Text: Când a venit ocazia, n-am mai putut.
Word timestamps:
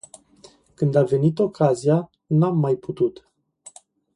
Când 0.73 0.95
a 0.95 1.03
venit 1.03 1.39
ocazia, 1.39 2.09
n-am 2.27 2.57
mai 2.57 2.75
putut. 2.75 3.29